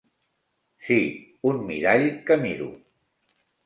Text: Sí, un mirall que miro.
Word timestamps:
Sí, 0.87 0.97
un 1.53 1.63
mirall 1.69 2.11
que 2.29 2.43
miro. 2.49 2.75